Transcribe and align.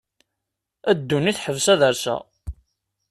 A 0.89 0.91
ddunit 0.97 1.41
ḥbes 1.43 1.65
ad 1.73 1.81
rseɣ. 1.93 2.21